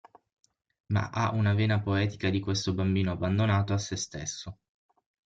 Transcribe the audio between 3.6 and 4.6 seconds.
a sé stesso.